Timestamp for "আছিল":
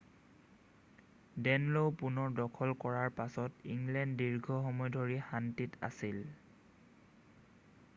5.91-6.23